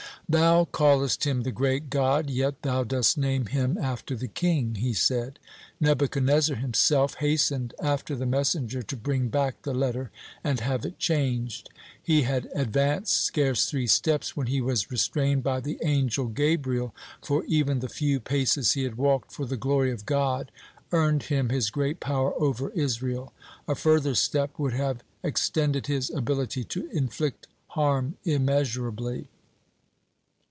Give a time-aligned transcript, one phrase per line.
[0.29, 4.93] "Thou callest Him 'the great God,' yet thou dost name Him after the king," he
[4.93, 5.39] said.
[5.81, 10.09] Nebuchadnezzar himself hastened after the messenger to bring back the letter
[10.41, 11.69] and have it changed.
[12.01, 17.43] He had advanced scarce three steps when he was restrained by the angel Gabriel, for
[17.43, 20.49] even the few paces he had walked for the glory of God
[20.93, 23.33] earned him his great power over Israel.
[23.67, 29.27] A further step would have extended his ability to inflict harm immeasurably.